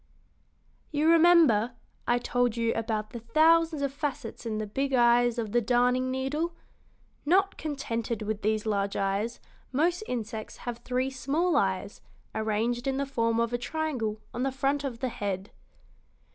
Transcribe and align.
"You 0.91 1.07
remember, 1.11 1.73
I 2.07 2.17
told 2.17 2.57
you 2.57 2.73
about 2.73 3.11
the 3.11 3.19
thousands 3.19 3.83
of 3.83 3.93
facets 3.93 4.47
in 4.47 4.57
the 4.57 4.65
big 4.65 4.93
eyes 4.93 5.37
of 5.37 5.51
the 5.51 5.61
darning 5.61 6.09
needle? 6.09 6.55
Not 7.23 7.55
contented 7.55 8.23
with 8.23 8.41
these 8.41 8.65
large 8.65 8.95
eyes, 8.95 9.39
most 9.71 10.01
insects 10.07 10.57
have 10.65 10.79
three 10.79 11.11
small 11.11 11.55
eyes 11.55 12.01
arranged 12.33 12.87
in 12.87 12.97
the 12.97 13.05
form 13.05 13.39
of 13.39 13.53
a 13.53 13.59
triangle 13.59 14.19
on 14.33 14.41
the 14.41 14.51
front 14.51 14.83
of 14.83 15.01
the 15.01 15.09
head." 15.09 15.51